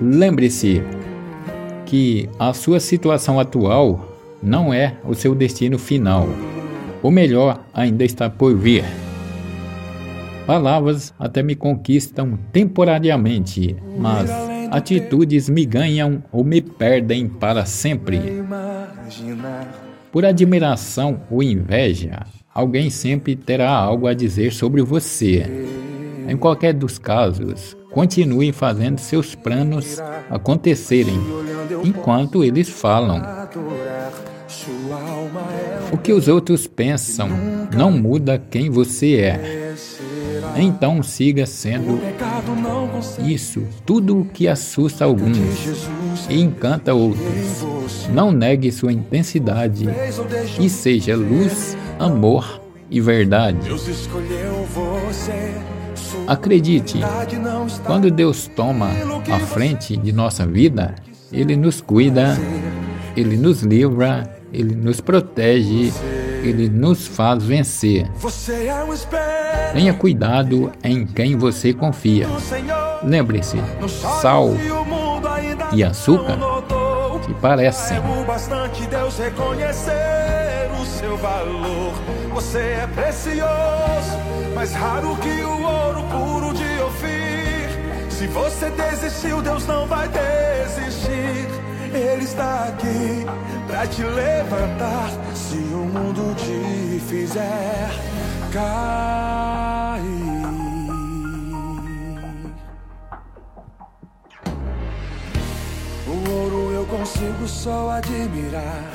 [0.00, 0.82] Lembre-se
[1.86, 6.28] que a sua situação atual não é o seu destino final.
[7.02, 8.84] O melhor ainda está por vir.
[10.46, 14.30] Palavras até me conquistam temporariamente, mas
[14.70, 18.20] atitudes me ganham ou me perdem para sempre.
[20.10, 25.46] Por admiração ou inveja, alguém sempre terá algo a dizer sobre você.
[26.26, 31.20] Em qualquer dos casos, continue fazendo seus planos acontecerem
[31.84, 33.22] enquanto eles falam.
[35.92, 37.28] O que os outros pensam
[37.74, 39.74] não muda quem você é.
[40.56, 42.00] Então siga sendo
[43.24, 45.88] isso, tudo o que assusta alguns
[46.28, 48.08] e encanta outros.
[48.12, 49.86] Não negue sua intensidade
[50.60, 53.68] e seja luz, amor e verdade.
[56.26, 57.00] Acredite,
[57.84, 58.90] quando Deus toma
[59.30, 60.94] a frente de nossa vida,
[61.32, 62.36] Ele nos cuida,
[63.16, 65.92] Ele nos livra, Ele nos protege,
[66.42, 68.10] Ele nos faz vencer.
[69.72, 72.28] Tenha cuidado em quem você confia.
[73.02, 73.58] Lembre-se,
[74.20, 74.50] sal
[75.72, 76.38] e açúcar
[77.24, 77.98] se parecem.
[82.32, 84.18] Você é precioso,
[84.54, 85.73] mais raro que o
[88.24, 91.46] Se você desistiu, Deus não vai desistir.
[91.92, 93.26] Ele está aqui
[93.66, 95.10] para te levantar.
[95.34, 97.90] Se o mundo te fizer
[98.50, 100.00] cair.
[106.08, 108.90] O ouro eu consigo só admirar.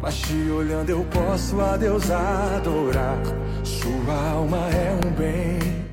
[0.00, 3.18] Mas te olhando eu posso a Deus adorar.
[3.62, 4.70] Sua alma